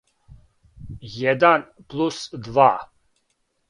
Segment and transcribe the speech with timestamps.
[1.17, 2.71] један плус два